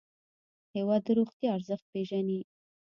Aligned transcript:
هېواد 0.75 1.01
د 1.05 1.09
روغتیا 1.17 1.49
ارزښت 1.57 1.85
پېژني. 1.93 2.39